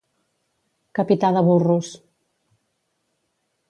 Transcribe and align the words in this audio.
Capità 1.01 1.31
de 1.37 1.45
burros. 1.51 1.93